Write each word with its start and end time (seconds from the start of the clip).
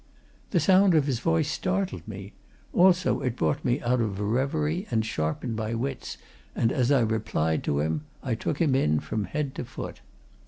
The 0.49 0.59
sound 0.59 0.95
of 0.95 1.05
his 1.05 1.19
voice 1.19 1.47
startled 1.47 2.07
me; 2.07 2.33
also, 2.73 3.19
it 3.21 3.35
brought 3.35 3.63
me 3.63 3.79
out 3.81 4.01
of 4.01 4.19
a 4.19 4.23
reverie 4.23 4.87
and 4.89 5.05
sharpened 5.05 5.55
my 5.55 5.75
wits, 5.75 6.17
and 6.55 6.71
as 6.71 6.89
I 6.91 7.01
replied 7.01 7.63
to 7.65 7.81
him, 7.81 8.05
I 8.23 8.33
took 8.33 8.59
him 8.59 8.73
in 8.73 8.99
from 8.99 9.25
head 9.25 9.53
to 9.53 9.63
foot. 9.63 10.01